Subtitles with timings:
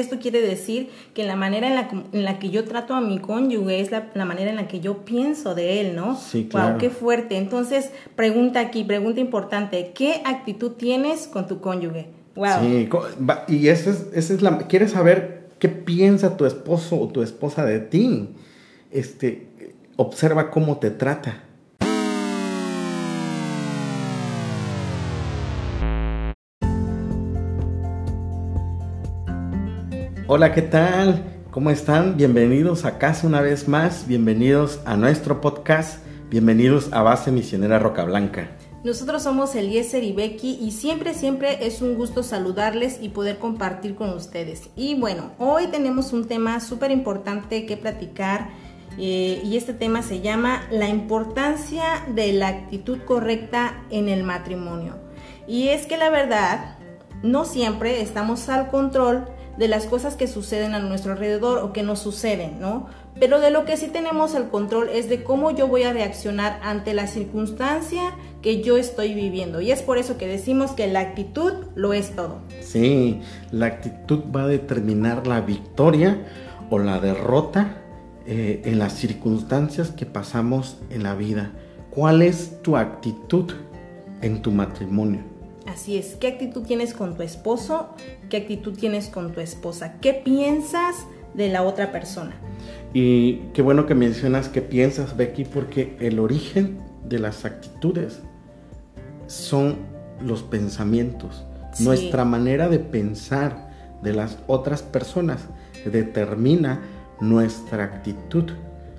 [0.00, 3.18] esto quiere decir que la manera en la, en la que yo trato a mi
[3.18, 6.16] cónyuge es la, manera en la que yo pienso de él, ¿no?
[6.16, 6.70] Sí, claro.
[6.70, 7.36] Wow, qué fuerte.
[7.36, 12.06] Entonces, pregunta aquí, pregunta importante, ¿qué actitud tienes con tu cónyuge?
[12.34, 12.60] Wow.
[12.60, 12.88] Sí,
[13.48, 14.58] y esa es, esa es la...
[14.58, 18.28] ¿Quieres saber qué piensa tu esposo o tu esposa de ti?
[18.90, 19.48] Este,
[19.96, 21.47] observa cómo te trata.
[30.30, 31.24] Hola, ¿qué tal?
[31.50, 32.18] ¿Cómo están?
[32.18, 38.04] Bienvenidos a casa una vez más, bienvenidos a nuestro podcast, bienvenidos a Base Misionera Roca
[38.04, 38.50] Blanca.
[38.84, 43.94] Nosotros somos Eliezer y Becky y siempre, siempre es un gusto saludarles y poder compartir
[43.94, 44.68] con ustedes.
[44.76, 48.50] Y bueno, hoy tenemos un tema súper importante que platicar
[48.98, 54.96] eh, y este tema se llama la importancia de la actitud correcta en el matrimonio.
[55.46, 56.76] Y es que la verdad,
[57.22, 59.24] no siempre estamos al control
[59.58, 62.86] de las cosas que suceden a nuestro alrededor o que nos suceden, ¿no?
[63.18, 66.60] Pero de lo que sí tenemos el control es de cómo yo voy a reaccionar
[66.62, 69.60] ante la circunstancia que yo estoy viviendo.
[69.60, 72.38] Y es por eso que decimos que la actitud lo es todo.
[72.60, 76.24] Sí, la actitud va a determinar la victoria
[76.70, 77.82] o la derrota
[78.26, 81.50] eh, en las circunstancias que pasamos en la vida.
[81.90, 83.52] ¿Cuál es tu actitud
[84.22, 85.37] en tu matrimonio?
[85.68, 87.90] Así es, ¿qué actitud tienes con tu esposo?
[88.30, 90.00] ¿Qué actitud tienes con tu esposa?
[90.00, 90.96] ¿Qué piensas
[91.34, 92.34] de la otra persona?
[92.94, 98.20] Y qué bueno que mencionas qué piensas, Becky, porque el origen de las actitudes
[99.26, 99.76] son
[100.22, 101.44] los pensamientos.
[101.80, 103.68] Nuestra manera de pensar
[104.02, 105.48] de las otras personas
[105.84, 106.80] determina
[107.20, 108.52] nuestra actitud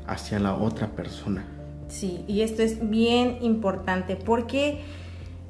[0.06, 1.44] hacia la otra persona.
[1.88, 4.82] Sí, y esto es bien importante porque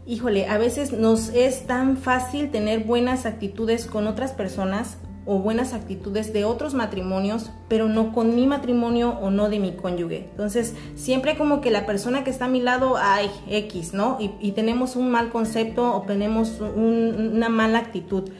[0.10, 5.74] híjole, a veces nos es tan fácil tener buenas actitudes con otras personas o buenas
[5.74, 10.26] actitudes de otros matrimonios, pero no con mi matrimonio o no de mi cónyuge.
[10.32, 14.18] Entonces, siempre como que la persona que está a mi lado, hay X, ¿no?
[14.20, 18.32] Y, tenemos un mal concepto o tenemos una mala actitud.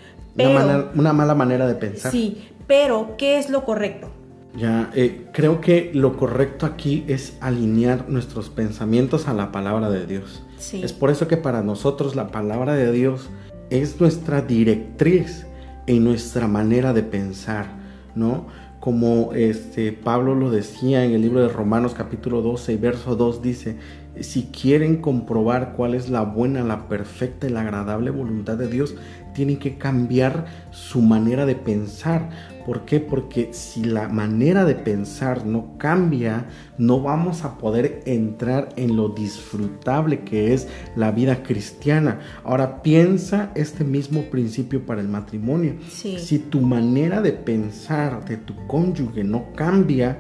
[0.96, 2.12] una mala manera de pensar.
[2.12, 4.10] Sí, pero ¿qué es lo correcto?
[4.56, 10.08] Ya, eh, creo que lo correcto aquí es alinear nuestros pensamientos a la palabra de
[10.08, 10.42] Dios.
[10.60, 13.30] Es por eso que para nosotros la palabra de Dios
[13.70, 15.46] es nuestra directriz
[15.88, 17.68] en nuestra manera de pensar,
[18.14, 18.48] ¿no?
[18.82, 23.42] Como este Pablo lo decía en el libro de Romanos capítulo 12 y verso 2
[23.42, 23.78] dice,
[24.20, 28.96] si quieren comprobar cuál es la buena, la perfecta y la agradable voluntad de Dios,
[29.34, 32.30] tienen que cambiar su manera de pensar.
[32.66, 33.00] ¿Por qué?
[33.00, 36.46] Porque si la manera de pensar no cambia,
[36.78, 42.20] no vamos a poder entrar en lo disfrutable que es la vida cristiana.
[42.44, 45.76] Ahora piensa este mismo principio para el matrimonio.
[45.90, 50.20] Si tu manera de pensar de tu cónyuge no cambia,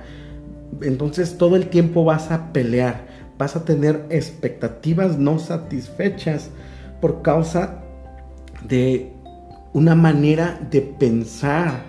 [0.81, 3.07] entonces todo el tiempo vas a pelear,
[3.39, 6.51] vas a tener expectativas no satisfechas
[6.99, 7.81] por causa
[8.67, 9.13] de
[9.73, 11.81] una manera de pensar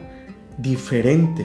[0.57, 1.45] diferente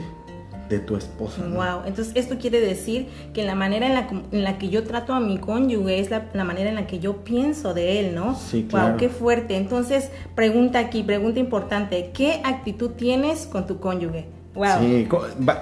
[0.68, 1.42] de tu esposa.
[1.42, 3.86] Wow, entonces esto quiere decir que la manera
[4.30, 7.24] en la, que yo trato a mi cónyuge es la, manera en la que yo
[7.24, 8.36] pienso de él, ¿no?
[8.36, 8.90] Sí, claro.
[8.90, 9.56] Wow, qué fuerte.
[9.56, 14.26] Entonces, pregunta aquí, pregunta importante, ¿qué actitud tienes con tu cónyuge?
[14.54, 14.80] Wow.
[14.80, 15.08] Sí,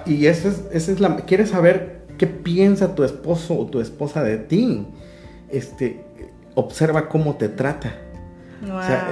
[0.05, 1.15] y esa es, esa es la...
[1.17, 4.85] ¿Quieres saber qué piensa tu esposo o tu esposa de ti?
[5.49, 6.03] Este,
[6.55, 7.93] observa cómo te trata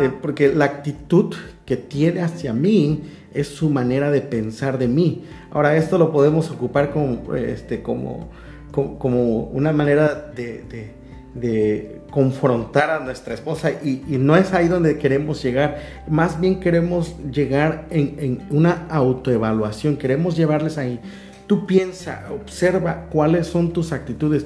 [0.02, 3.04] eh, porque la actitud que tiene hacia mí
[3.34, 5.26] es su manera de pensar de mí.
[5.52, 8.30] Ahora, esto lo podemos ocupar como, este, como,
[8.72, 11.02] como, una manera de,
[12.10, 15.78] confrontar a nuestra esposa y, no es ahí donde queremos llegar.
[16.08, 21.00] Más bien queremos llegar en, en una autoevaluación, queremos llevarles ahí.
[21.48, 24.46] Tú piensa, observa cuáles son tus actitudes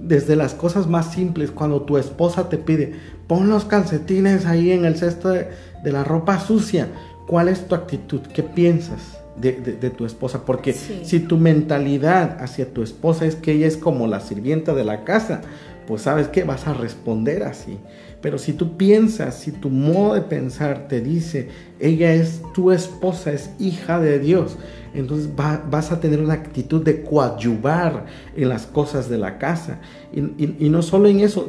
[0.00, 2.94] desde las cosas más simples, cuando tu esposa te pide,
[3.26, 5.48] pon los calcetines ahí en el cesto de,
[5.84, 6.88] la ropa sucia,
[7.26, 8.20] ¿cuál es tu actitud?
[8.34, 9.52] ¿Qué piensas de,
[9.90, 10.44] tu esposa?
[10.44, 14.84] Porque si tu mentalidad hacia tu esposa es que ella es como la sirvienta de
[14.84, 15.42] la casa,
[15.86, 17.78] pues sabes que vas a responder así.
[18.20, 23.32] Pero si tú piensas, si tu modo de pensar te dice, ella es tu esposa,
[23.32, 24.56] es hija de Dios,
[24.96, 29.80] entonces vas a tener una actitud de coadyuvar en las cosas de la casa.
[30.12, 31.48] Y, no solo en eso,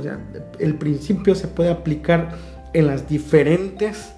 [0.60, 2.36] el principio se puede aplicar
[2.74, 4.14] en las diferentes...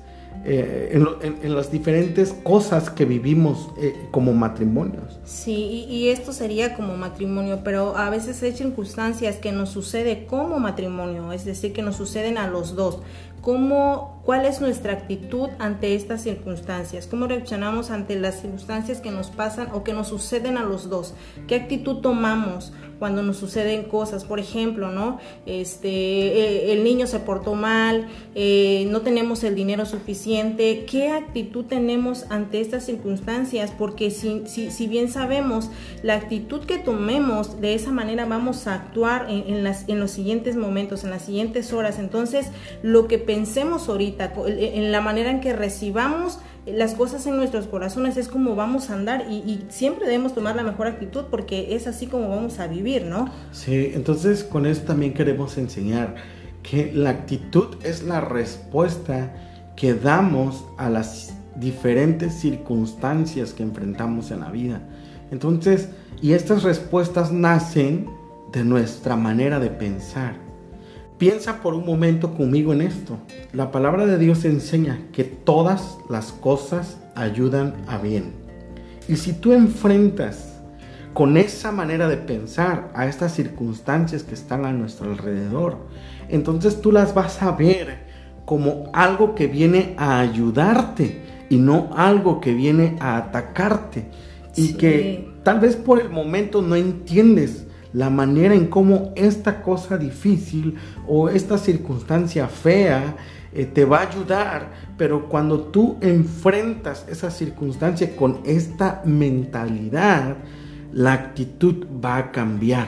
[0.45, 5.19] Eh, en, las diferentes cosas que vivimos eh, como matrimonios.
[5.25, 10.57] Sí, y, esto sería como matrimonio, pero a veces hay circunstancias que nos sucede como
[10.59, 12.99] matrimonio, es decir, que nos suceden a los dos.
[13.41, 19.31] ¿Cómo, cuál es nuestra actitud ante estas circunstancias, cómo reaccionamos ante las circunstancias que nos
[19.31, 21.15] pasan o que nos suceden a los dos,
[21.47, 25.19] qué actitud tomamos cuando nos suceden cosas, por ejemplo, ¿no?
[25.45, 31.65] Este, eh, el niño se portó mal, eh, no tenemos el dinero suficiente, ¿qué actitud
[31.65, 33.71] tenemos ante estas circunstancias?
[33.75, 35.71] Porque si, si, bien sabemos
[36.03, 40.57] la actitud que tomemos, de esa manera vamos a actuar en, las, en los siguientes
[40.57, 41.99] momentos, en las siguientes horas.
[41.99, 42.47] Entonces,
[42.83, 48.17] lo que pensemos ahorita, en la manera en que recibamos las cosas en nuestros corazones
[48.17, 52.07] es como vamos a andar y, siempre debemos tomar la mejor actitud porque es así
[52.07, 53.31] como vamos a vivir, ¿no?
[53.51, 56.15] Sí, entonces con eso también queremos enseñar
[56.63, 59.33] que la actitud es la respuesta
[59.75, 64.81] que damos a las diferentes circunstancias que enfrentamos en la vida.
[65.31, 65.89] Entonces,
[66.21, 68.07] y estas respuestas nacen
[68.51, 70.48] de nuestra manera de pensar.
[71.19, 73.17] Piensa por un momento conmigo en esto.
[73.51, 78.31] La palabra de Dios enseña que todas las cosas ayudan a bien.
[79.09, 80.61] Y si tú enfrentas
[81.13, 85.79] con esa manera de pensar a estas circunstancias que están a nuestro alrededor,
[86.29, 87.97] entonces tú las vas a ver
[88.45, 94.05] como algo que viene a ayudarte y no algo que viene a atacarte.
[94.55, 99.97] Y que tal vez por el momento no entiendes la manera en cómo esta cosa
[99.97, 100.75] difícil
[101.07, 103.15] o esta circunstancia fea
[103.51, 110.37] eh, te va a ayudar, pero cuando tú enfrentas esa circunstancia con esta mentalidad,
[110.93, 112.87] la actitud va a cambiar.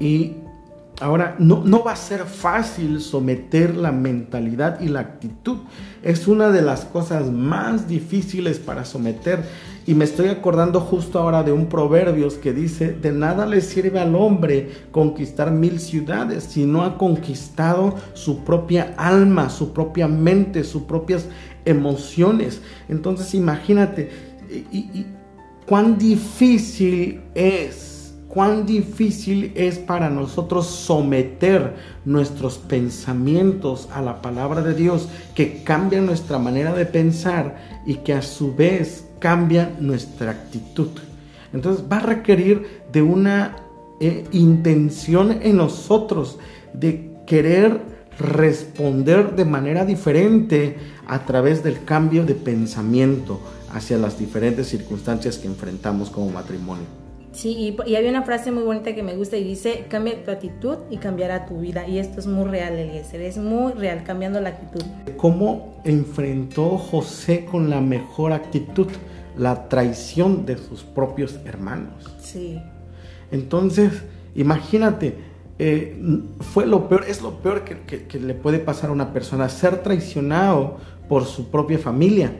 [0.00, 0.36] Y
[1.00, 5.58] ahora no, no va a ser fácil someter la mentalidad y la actitud.
[6.02, 9.44] Es una de las cosas más difíciles para someter
[9.84, 13.98] y me estoy acordando justo ahora de un proverbios que dice, de nada le sirve
[13.98, 20.62] al hombre conquistar mil ciudades si no ha conquistado su propia alma, su propia mente,
[20.62, 21.26] sus propias
[21.64, 22.60] emociones.
[22.88, 24.10] Entonces imagínate
[25.66, 27.91] cuán difícil es,
[28.32, 31.74] cuán difícil es para nosotros someter
[32.06, 38.14] nuestros pensamientos a la palabra de Dios, que cambia nuestra manera de pensar y que
[38.14, 40.88] a su vez cambia nuestra actitud.
[41.52, 43.56] Entonces va a requerir de una
[44.00, 46.38] eh, intención en nosotros
[46.72, 47.82] de querer
[48.18, 53.40] responder de manera diferente a través del cambio de pensamiento
[53.74, 57.01] hacia las diferentes circunstancias que enfrentamos como matrimonio.
[57.32, 60.78] Sí, y, hay una frase muy bonita que me gusta y dice, cambia tu actitud
[60.90, 61.86] y cambiará tu vida.
[61.88, 64.84] Y esto es muy real, Eliezer, es muy real, cambiando la actitud.
[65.16, 68.88] ¿Cómo enfrentó José con la mejor actitud?
[69.36, 72.10] la traición de sus propios hermanos.
[72.20, 72.60] Sí.
[73.30, 75.16] Entonces, imagínate,
[75.58, 79.82] eh, fue lo peor, es lo peor que, le puede pasar a una persona, ser
[79.82, 82.32] traicionado por su propia familia.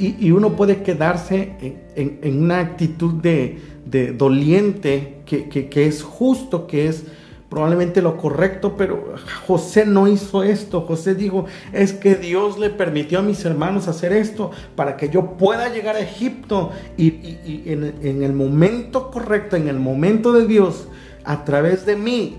[0.00, 1.56] Y, uno puede quedarse
[1.96, 3.58] en, una actitud de,
[3.90, 7.04] doliente que, que, es justo, que es
[7.48, 9.14] probablemente lo correcto, pero
[9.46, 10.82] José no hizo esto.
[10.82, 15.36] José dijo, es que Dios le permitió a mis hermanos hacer esto para que yo
[15.38, 20.88] pueda llegar a Egipto y, en, el momento correcto, en el momento de Dios,
[21.24, 22.36] a través de mí,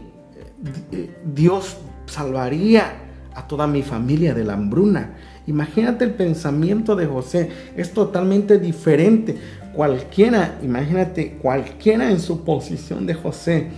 [1.25, 2.94] Dios salvaría
[3.34, 5.16] a toda mi familia de la hambruna.
[5.48, 9.38] Imagínate el pensamiento de José, es totalmente diferente.
[9.79, 13.69] Cualquiera, imagínate, cualquiera en su posición de José,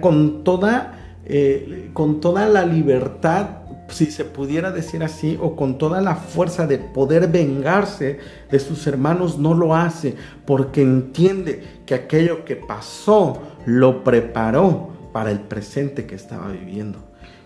[0.00, 3.50] con toda, eh, con toda la libertad,
[3.86, 8.18] si se pudiera decir así, o con toda la fuerza de poder vengarse
[8.50, 15.30] de sus hermanos, no lo hace, porque entiende que aquello que pasó lo preparó para
[15.30, 16.98] el presente que estaba viviendo.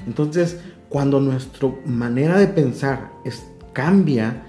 [0.06, 0.58] Entonces,
[0.88, 3.10] cuando nuestra manera de pensar
[3.74, 4.44] cambia,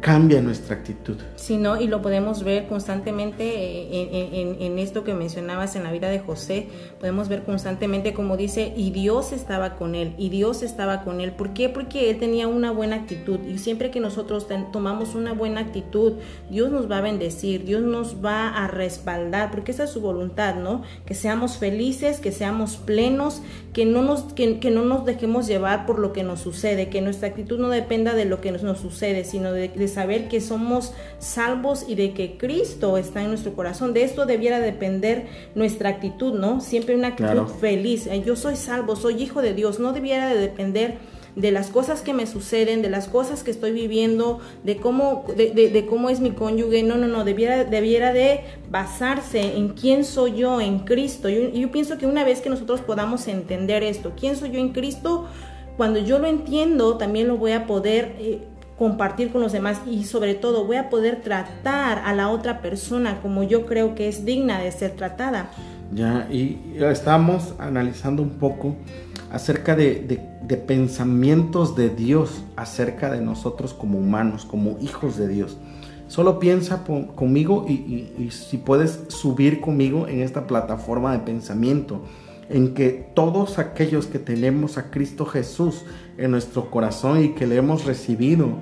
[0.00, 1.16] cambia nuestra actitud.
[1.36, 1.80] Sí, ¿no?
[1.80, 6.68] Y lo podemos ver constantemente eh, en, esto que mencionabas en la vida de José.
[7.00, 11.32] Podemos ver constantemente como dice, y Dios estaba con él, y Dios estaba con él.
[11.32, 11.68] ¿Por qué?
[11.68, 13.40] Porque él tenía una buena actitud.
[13.40, 16.14] Y siempre que nosotros tomamos una buena actitud,
[16.50, 20.56] Dios nos va a bendecir, Dios nos va a respaldar, porque esa es su voluntad,
[20.56, 20.82] ¿no?
[21.04, 25.98] Que seamos felices, que seamos plenos, que no nos, que, no nos dejemos llevar por
[25.98, 29.52] lo que nos sucede, que nuestra actitud no dependa de lo que nos, sucede, sino
[29.52, 33.94] de, de saber que somos salvos y de que Cristo está en nuestro corazón.
[33.94, 36.60] De esto debiera depender nuestra actitud, ¿no?
[36.60, 38.06] Siempre una actitud feliz.
[38.06, 39.80] Eh, yo soy salvo, soy hijo de Dios.
[39.80, 40.98] No debiera de depender
[41.34, 45.86] de las cosas que me suceden, de las cosas que estoy viviendo, de cómo, de,
[45.88, 46.82] cómo es mi cónyuge.
[46.82, 51.30] No, no, no, debiera, debiera de basarse en quién soy yo en Cristo.
[51.30, 54.58] Y yo, yo pienso que una vez que nosotros podamos entender esto, quién soy yo
[54.58, 55.26] en Cristo,
[55.78, 58.40] cuando yo lo entiendo, también lo voy a poder eh,
[58.78, 63.20] compartir con los demás y sobre todo voy a poder tratar a la otra persona
[63.22, 65.50] como yo creo que es digna de ser tratada.
[65.92, 68.74] Ya, y estamos analizando un poco
[69.30, 70.20] acerca de,
[70.66, 75.56] pensamientos de Dios, acerca de nosotros como humanos, como hijos de Dios.
[76.08, 82.02] Solo piensa conmigo y, si puedes subir conmigo en esta plataforma de pensamiento,
[82.48, 85.84] en que todos aquellos que tenemos a Cristo Jesús
[86.18, 88.60] en nuestro corazón y que le hemos recibido,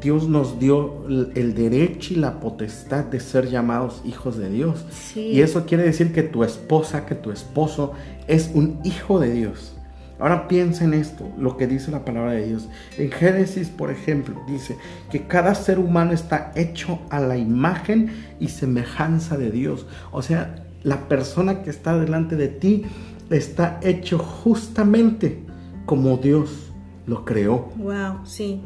[0.00, 4.84] Dios nos dio el derecho y la potestad de ser llamados hijos de Dios.
[5.14, 7.92] Y eso quiere decir que tu esposa, que tu esposo
[8.26, 9.72] es un hijo de Dios.
[10.18, 12.68] Ahora piensa en esto, lo que dice la palabra de Dios.
[12.96, 14.76] En Génesis, por ejemplo, dice
[15.10, 19.86] que cada ser humano está hecho a la imagen y semejanza de Dios.
[20.12, 22.84] O sea, la persona que está delante de ti
[23.30, 25.42] está hecho justamente
[25.84, 26.72] como Dios
[27.06, 27.68] lo creó.
[27.76, 28.60] Wow, sí.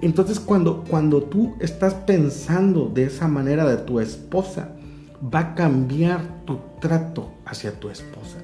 [0.00, 4.72] Entonces cuando, cuando tú estás pensando de esa manera de tu esposa,
[5.34, 8.38] va a cambiar tu trato hacia tu esposa.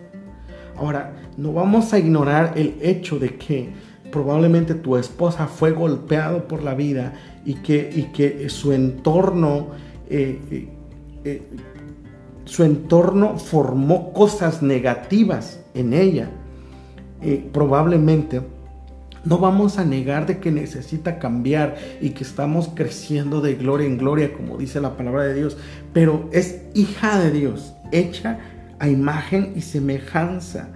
[0.76, 3.70] Ahora, no vamos a ignorar el hecho de que
[4.10, 7.12] probablemente tu esposa fue golpeado por la vida
[7.44, 9.68] y que, y que su entorno,
[10.08, 10.68] eh, eh,
[11.24, 11.42] eh,
[12.44, 16.30] su entorno formó cosas negativas en ella.
[17.52, 18.40] probablemente
[19.24, 23.98] no vamos a negar de que necesita cambiar y que estamos creciendo de gloria en
[23.98, 25.58] gloria, como dice la palabra de Dios,
[25.92, 28.38] pero es hija de Dios, hecha
[28.78, 30.68] a imagen y semejanza.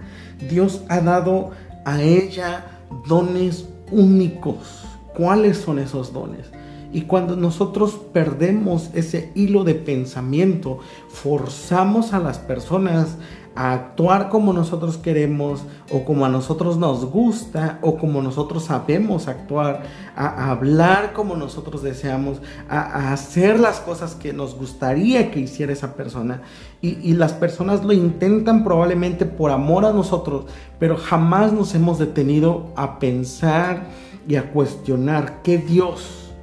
[0.47, 1.51] Dios ha dado
[1.85, 2.65] a ella
[3.07, 4.85] dones únicos.
[5.15, 6.51] ¿Cuáles son esos dones?
[6.93, 13.17] Y cuando nosotros perdemos ese hilo de pensamiento, forzamos a las personas
[13.55, 19.29] a actuar como nosotros queremos o como a nosotros nos gusta o como nosotros sabemos
[19.29, 19.83] actuar,
[20.15, 25.95] a, hablar como nosotros deseamos, a, hacer las cosas que nos gustaría que hiciera esa
[25.95, 26.41] persona.
[26.81, 30.45] Y, y las personas lo intentan probablemente por amor a nosotros,
[30.77, 33.87] pero jamás nos hemos detenido a pensar
[34.27, 36.33] y a cuestionar qué Dios,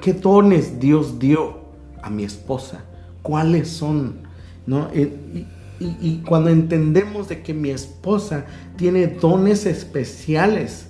[0.00, 1.58] qué dones Dios dio
[2.00, 2.84] a mi esposa,
[3.22, 4.24] cuáles son.
[4.66, 4.88] ¿no?
[4.94, 5.46] Y,
[5.80, 10.88] y, cuando entendemos de que mi esposa tiene dones especiales,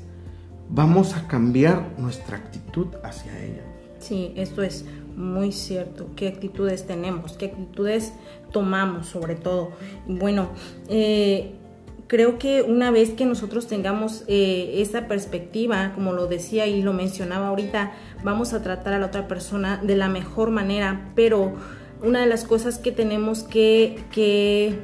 [0.69, 3.63] vamos a cambiar nuestra actitud hacia ella.
[3.99, 4.85] Sí, esto es
[5.17, 6.09] muy cierto.
[6.17, 7.33] ¿Qué actitudes tenemos?
[7.33, 8.13] ¿Qué actitudes
[8.53, 9.71] tomamos sobre todo?
[10.07, 10.51] Bueno,
[10.89, 11.55] eh,
[12.07, 16.93] creo que una vez que nosotros tengamos eh, esa perspectiva, como lo decía y lo
[16.93, 21.55] mencionaba ahorita, vamos a tratar a la otra persona de la mejor manera, pero
[22.03, 24.81] una de las cosas que tenemos que, que,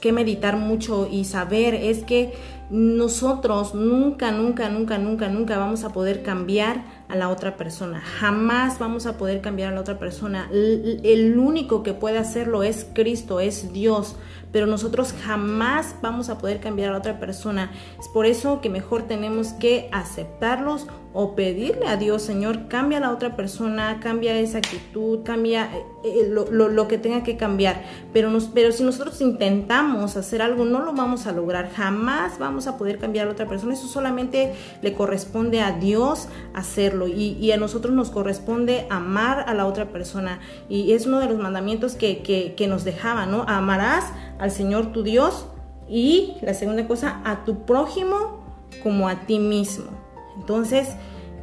[0.00, 2.32] que meditar mucho y saber es que
[2.70, 8.00] nosotros nunca, nunca, nunca, nunca, nunca vamos a poder cambiar a la otra persona.
[8.00, 10.48] Jamás vamos a poder cambiar a la otra persona.
[10.52, 14.16] El, único que puede hacerlo es Cristo, es Dios
[14.52, 17.70] pero nosotros jamás vamos a poder cambiar a la otra persona.
[18.00, 23.00] Es por eso que mejor tenemos que aceptarlos o pedirle a Dios, Señor, cambia a
[23.00, 27.82] la otra persona, cambia esa actitud, cambia eh, eh, lo, que tenga que cambiar.
[28.12, 31.70] Pero, nos, pero si nosotros intentamos hacer algo, no lo vamos a lograr.
[31.72, 33.74] Jamás vamos a poder cambiar a la otra persona.
[33.74, 34.52] Eso solamente
[34.82, 40.40] le corresponde a Dios hacerlo y, a nosotros nos corresponde amar a la otra persona.
[40.68, 43.44] Y es uno de los mandamientos que, nos dejaba, ¿no?
[43.48, 44.04] Amarás
[44.38, 45.46] al Señor tu Dios
[45.88, 48.44] y la segunda cosa, a tu prójimo
[48.82, 49.90] como a ti mismo.
[50.38, 50.88] Entonces,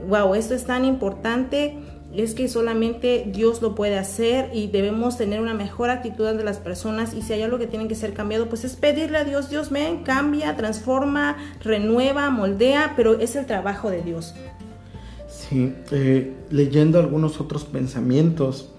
[0.08, 1.78] wow, esto es tan importante.
[2.14, 6.58] Es que solamente Dios lo puede hacer y debemos tener una mejor actitud de las
[6.58, 9.50] personas y si hay algo que tiene que ser cambiado, pues es pedirle a Dios,
[9.50, 14.34] Dios me cambia, transforma, renueva, moldea, pero es el trabajo de Dios.
[15.52, 18.70] Eh, leyendo algunos otros pensamientos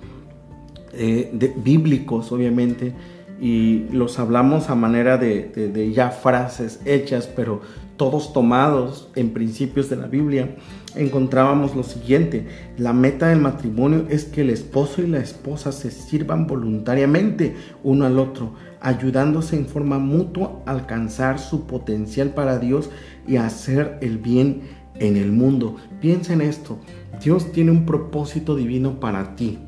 [0.92, 2.94] eh, bíblicos, obviamente,
[3.40, 7.60] y los hablamos a manera de, ya frases hechas, pero
[7.96, 10.56] todos tomados en principios de la Biblia,
[10.94, 12.46] encontrábamos lo siguiente,
[12.76, 18.06] la meta del matrimonio es que el esposo y la esposa se sirvan voluntariamente uno
[18.06, 22.90] al otro, ayudándose en forma mutua a alcanzar su potencial para Dios
[23.26, 24.62] y a hacer el bien
[25.00, 25.76] en el mundo.
[26.00, 26.78] Piensa en esto,
[27.22, 29.58] Dios tiene un propósito divino para ti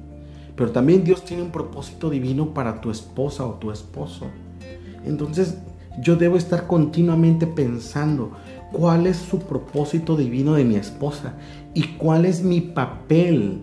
[0.61, 4.27] pero también Dios tiene un propósito divino para tu esposa o tu esposo.
[5.07, 5.57] Entonces
[6.03, 8.33] yo debo estar continuamente pensando
[8.71, 11.33] cuál es su propósito divino de mi esposa
[11.73, 13.63] y cuál es mi papel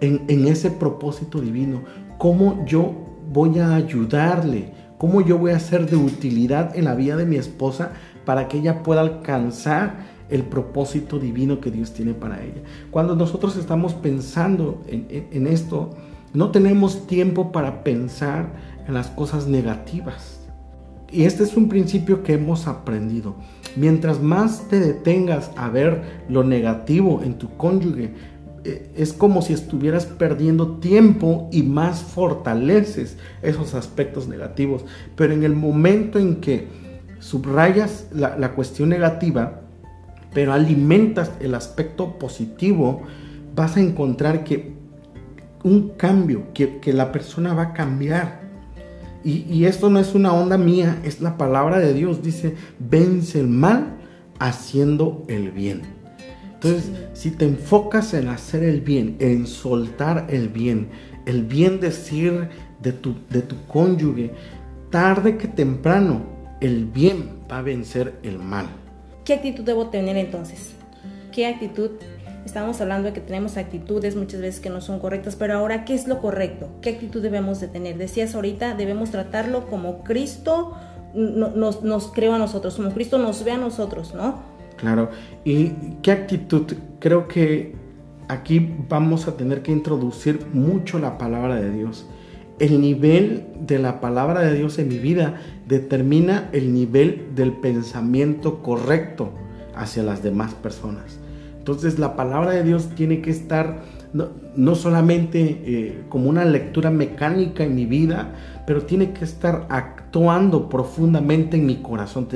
[0.00, 1.82] en, ese propósito divino.
[2.18, 2.94] Cómo yo
[3.32, 7.34] voy a ayudarle, cómo yo voy a ser de utilidad en la vida de mi
[7.34, 7.90] esposa
[8.24, 12.62] para que ella pueda alcanzar el propósito divino que Dios tiene para ella.
[12.90, 15.90] Cuando nosotros estamos pensando en, esto,
[16.34, 18.52] no tenemos tiempo para pensar
[18.86, 20.40] en las cosas negativas.
[21.10, 23.36] Y este es un principio que hemos aprendido.
[23.76, 28.12] Mientras más te detengas a ver lo negativo en tu cónyuge,
[28.64, 34.84] eh, es como si estuvieras perdiendo tiempo y más fortaleces esos aspectos negativos.
[35.16, 36.68] Pero en el momento en que
[37.20, 39.62] subrayas la, la cuestión negativa,
[40.32, 43.02] pero alimentas el aspecto positivo,
[43.54, 44.72] vas a encontrar que
[45.64, 48.48] un cambio, que, la persona va a cambiar.
[49.24, 52.22] Y, esto no es una onda mía, es la palabra de Dios.
[52.22, 53.96] Dice, vence el mal
[54.38, 55.82] haciendo el bien.
[56.54, 60.88] Entonces, si te enfocas en hacer el bien, en soltar el bien,
[61.26, 62.48] el bien decir
[62.80, 64.32] de tu, de tu cónyuge,
[64.90, 66.22] tarde que temprano,
[66.60, 68.66] el bien va a vencer el mal.
[69.28, 70.72] ¿Qué actitud debo tener entonces?
[71.32, 71.90] ¿Qué actitud?
[72.46, 75.92] Estamos hablando de que tenemos actitudes muchas veces que no son correctas, pero ahora, ¿qué
[75.92, 76.70] es lo correcto?
[76.80, 77.98] ¿Qué actitud debemos de tener?
[77.98, 80.74] Decías ahorita, debemos tratarlo como Cristo
[81.12, 84.38] nos, nos creó a nosotros, como Cristo nos ve a nosotros, ¿no?
[84.78, 85.10] Claro.
[85.44, 86.64] ¿Y qué actitud?
[86.98, 87.76] Creo que
[88.28, 92.06] aquí vamos a tener que introducir mucho la palabra de Dios.
[92.58, 98.62] El nivel de la palabra de Dios en mi vida determina el nivel del pensamiento
[98.62, 99.30] correcto
[99.76, 101.20] hacia las demás personas.
[101.58, 107.62] Entonces la palabra de Dios tiene que estar no, solamente eh, como una lectura mecánica
[107.62, 108.32] en mi vida,
[108.66, 112.26] pero tiene que estar actuando profundamente en mi corazón.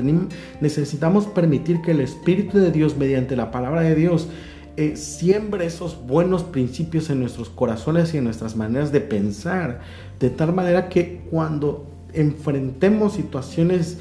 [0.61, 4.29] necesitamos permitir que el Espíritu de Dios, mediante la palabra de Dios,
[4.77, 9.81] eh, siembre esos buenos principios en nuestros corazones y en nuestras maneras de pensar,
[10.19, 13.99] de tal manera que cuando enfrentemos situaciones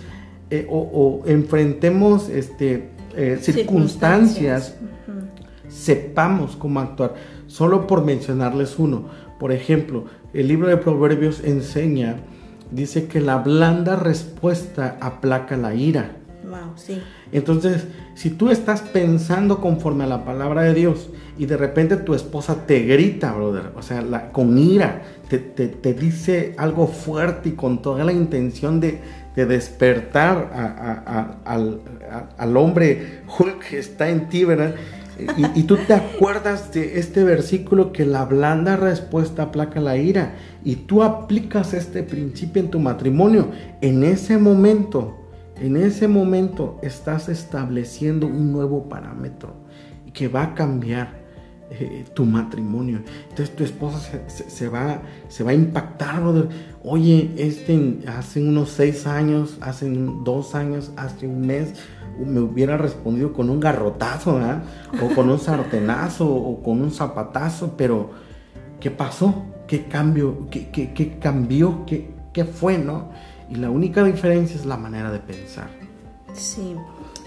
[0.50, 4.76] eh, o, enfrentemos este, eh, circunstancias,
[5.68, 7.16] sepamos cómo actuar.
[7.48, 9.10] Solo por mencionarles uno.
[9.40, 12.18] Por ejemplo, el libro de Proverbios enseña,
[12.72, 16.16] dice que la blanda respuesta aplaca la ira.
[17.32, 22.14] Entonces, si tú estás pensando conforme a la palabra de Dios y de repente tu
[22.14, 28.04] esposa te grita, brother, o sea, con ira, te, dice algo fuerte y con toda
[28.04, 29.00] la intención de,
[29.36, 30.52] despertar
[31.46, 34.76] al, hombre Hulk que está en ti, ¿verdad?
[35.56, 40.76] Y, tú te acuerdas de este versículo que la blanda respuesta aplaca la ira y
[40.78, 43.50] tú aplicas este principio en tu matrimonio.
[43.82, 45.22] En ese momento
[45.62, 49.54] en ese momento estás estableciendo un nuevo parámetro
[50.12, 51.22] que va a cambiar
[51.70, 53.02] eh, tu matrimonio.
[53.30, 56.22] Entonces tu esposa se, va, se va a impactar,
[56.84, 59.88] Oye, este, hace unos seis años, hace
[60.26, 61.76] dos años, hace un mes,
[62.20, 64.40] me hubiera respondido con un garrotazo,
[65.02, 68.10] O con un sartenazo, o con un zapatazo, pero
[68.80, 69.46] ¿qué pasó?
[69.68, 70.50] ¿Qué cambio?
[70.50, 71.86] ¿Qué, qué, cambió?
[71.86, 73.12] ¿Qué, ¿Qué fue, no?
[73.52, 75.70] Y la única diferencia es la manera de pensar.
[76.34, 76.76] Sí,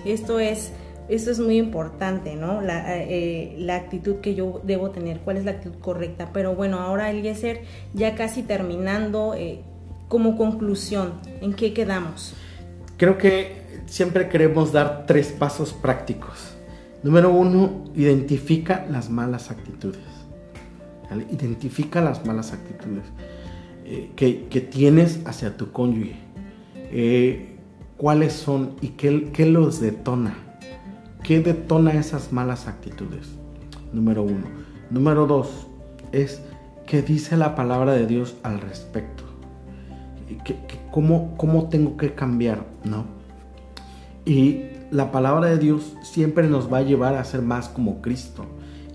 [0.06, 0.72] esto es,
[1.10, 2.62] esto es muy importante, ¿no?
[2.62, 6.30] La, eh, la, actitud que yo debo tener, cuál es la actitud correcta.
[6.32, 7.60] Pero bueno, ahora Eliezer,
[7.92, 9.60] ya casi terminando, eh,
[10.08, 12.34] como conclusión, ¿en qué quedamos?
[12.96, 16.54] Creo que siempre queremos dar tres pasos prácticos.
[17.02, 20.00] Número uno, identifica las malas actitudes.
[21.30, 23.04] Identifica las malas actitudes.
[23.86, 26.16] Eh, que, tienes hacia tu cónyuge.
[26.74, 27.58] Eh,
[27.98, 30.34] ¿Cuáles son y qué, qué los detona?
[31.22, 33.28] ¿Qué detona esas malas actitudes?
[33.92, 34.46] Número uno.
[34.90, 35.66] Número dos
[36.12, 36.40] es
[36.86, 39.24] qué dice la palabra de Dios al respecto.
[40.90, 42.66] cómo, ¿Cómo tengo que cambiar?
[42.84, 43.04] ¿No?
[44.24, 48.46] Y la palabra de Dios siempre nos va a llevar a ser más como Cristo.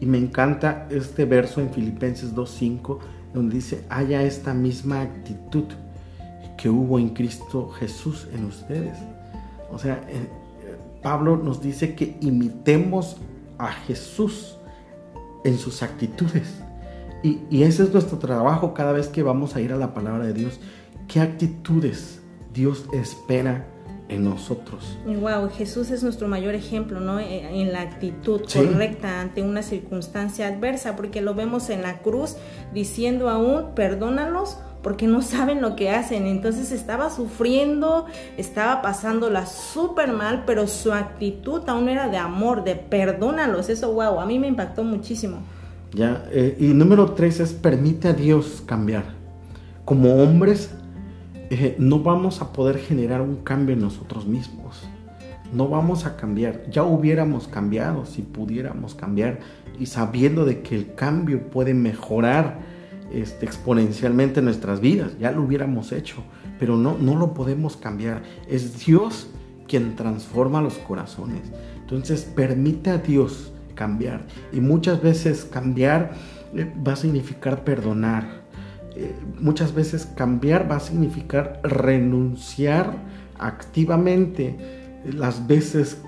[0.01, 2.99] Y me encanta este verso en Filipenses 2.5
[3.33, 5.65] donde dice, haya esta misma actitud
[6.57, 8.97] que hubo en Cristo Jesús en ustedes.
[9.71, 10.27] O sea, eh,
[11.01, 13.17] Pablo nos dice que imitemos
[13.57, 14.57] a Jesús
[15.43, 16.61] en sus actitudes.
[17.23, 20.25] Y, y, ese es nuestro trabajo cada vez que vamos a ir a la palabra
[20.25, 20.59] de Dios.
[21.07, 22.21] ¿Qué actitudes
[22.53, 23.67] Dios espera
[24.09, 24.97] en nosotros.
[25.05, 27.19] Wow, Jesús es nuestro mayor ejemplo, ¿no?
[27.19, 32.35] E, en la actitud correcta ante una circunstancia adversa, porque lo vemos en la cruz
[32.73, 36.25] diciendo aún, perdónalos porque no saben lo que hacen.
[36.25, 38.05] Entonces estaba sufriendo,
[38.37, 43.69] estaba pasándola súper mal, pero su actitud aún era de amor, de perdónalos.
[43.69, 45.39] Eso, wow, a mí me impactó muchísimo.
[45.93, 49.03] Ya, eh, y número tres es permite a Dios cambiar.
[49.85, 50.69] Como hombres
[51.49, 54.87] eh, no vamos a poder generar un cambio en nosotros mismos.
[55.51, 56.69] no vamos a cambiar.
[56.69, 59.39] Ya hubiéramos cambiado si pudiéramos cambiar
[59.79, 62.59] y sabiendo de que el cambio puede mejorar
[63.11, 65.17] este, exponencialmente nuestras vidas.
[65.19, 66.17] Ya lo hubiéramos hecho,
[66.59, 68.21] pero no, no lo podemos cambiar.
[68.47, 69.27] Es Dios
[69.67, 71.41] quien transforma los corazones.
[71.81, 74.25] Entonces permite a Dios cambiar.
[74.51, 76.11] Y muchas veces cambiar
[76.53, 78.47] eh, va a significar perdonar.
[78.95, 82.93] Eh, muchas veces cambiar va a significar renunciar
[83.37, 84.57] activamente
[85.05, 86.01] las veces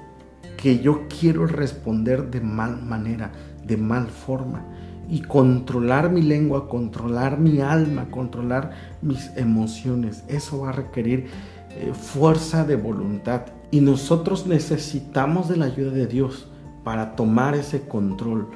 [0.57, 3.31] que yo quiero responder de mal manera,
[3.65, 4.65] de mal forma.
[5.09, 10.23] Y controlar mi lengua, controlar mi alma, controlar mis emociones.
[10.27, 11.25] Eso va a requerir
[11.71, 13.47] eh, fuerza de voluntad.
[13.71, 16.47] Y nosotros necesitamos de la ayuda de Dios
[16.83, 18.49] para tomar ese control.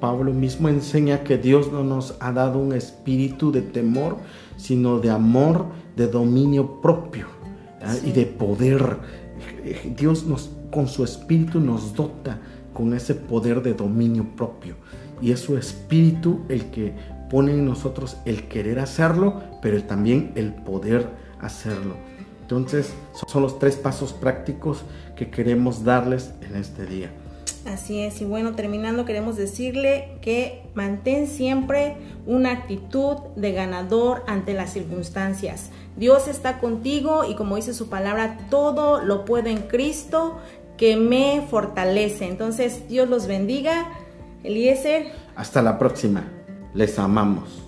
[0.00, 4.16] Pablo mismo enseña que Dios no nos ha dado un espíritu de temor,
[4.56, 7.26] sino de amor, de dominio propio
[8.04, 8.98] y de poder.
[9.96, 12.40] Dios nos, con su espíritu nos dota
[12.72, 14.76] con ese poder de dominio propio.
[15.20, 16.94] Y es su espíritu el que
[17.30, 21.08] pone en nosotros el querer hacerlo, pero también el poder
[21.40, 21.94] hacerlo.
[22.40, 22.92] Entonces,
[23.28, 24.82] son los tres pasos prácticos
[25.16, 27.10] que queremos darles en este día.
[27.66, 31.96] Así es, y bueno, terminando queremos decirle que mantén siempre
[32.26, 35.70] una actitud de ganador ante las circunstancias.
[35.96, 40.38] Dios está contigo y como dice su palabra, todo lo puedo en Cristo
[40.76, 42.26] que me fortalece.
[42.26, 43.92] Entonces, Dios los bendiga.
[44.42, 45.12] Eliezer.
[45.36, 46.24] Hasta la próxima.
[46.74, 47.61] Les amamos.